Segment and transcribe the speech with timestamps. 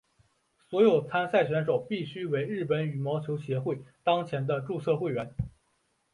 [0.67, 5.31] 所有参赛选手必须为日本羽毛球协会当前的注册会员。